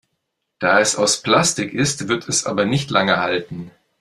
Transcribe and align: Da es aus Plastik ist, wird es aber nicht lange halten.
Da 0.57 0.79
es 0.79 0.95
aus 0.95 1.21
Plastik 1.21 1.75
ist, 1.75 2.07
wird 2.07 2.27
es 2.27 2.47
aber 2.47 2.65
nicht 2.65 2.89
lange 2.89 3.17
halten. 3.19 3.69